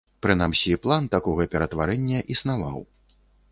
[0.25, 2.83] Прынамсі, план такога ператварэння існаваў.